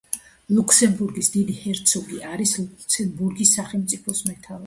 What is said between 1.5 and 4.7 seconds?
ჰერცოგი არის ლუქსემბურგის სახელმწიფოს მეთაური.